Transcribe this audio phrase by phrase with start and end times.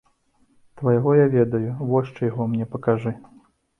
[0.79, 3.15] Твайго я ведаю, вось чыйго мне пакажы.